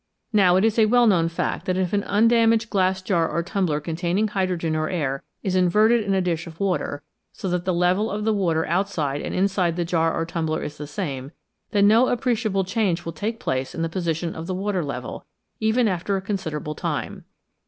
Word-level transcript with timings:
Now 0.33 0.55
it 0.55 0.65
is 0.65 0.79
a 0.79 0.87
well 0.87 1.05
known 1.05 1.29
fact 1.29 1.67
that 1.67 1.77
if 1.77 1.93
an 1.93 2.03
undamaged 2.05 2.71
glass 2.71 3.03
jar 3.03 3.29
or 3.29 3.43
tumbler 3.43 3.79
containing 3.79 4.29
hydrogen 4.29 4.75
or 4.75 4.89
air 4.89 5.21
is 5.43 5.55
in 5.55 5.69
verted 5.69 6.03
in 6.03 6.15
a 6.15 6.21
dish 6.21 6.47
of 6.47 6.59
water, 6.59 7.03
so 7.33 7.47
that 7.49 7.65
the 7.65 7.71
level 7.73 8.09
of 8.09 8.25
the 8.25 8.33
water 8.33 8.65
outside 8.65 9.21
and 9.21 9.35
inside 9.35 9.75
the 9.75 9.85
jar 9.85 10.11
or 10.19 10.25
tumbler 10.25 10.63
is 10.63 10.79
the 10.79 10.87
same, 10.87 11.31
then 11.69 11.87
no 11.87 12.07
appreciable 12.07 12.63
change 12.63 13.05
will 13.05 13.13
take 13.13 13.39
place 13.39 13.75
in 13.75 13.83
the 13.83 13.89
position 13.89 14.33
of 14.33 14.47
the 14.47 14.55
water 14.55 14.83
level, 14.83 15.27
even 15.59 15.87
after 15.87 16.17
a 16.17 16.21
considerable 16.23 16.73
time. 16.73 17.25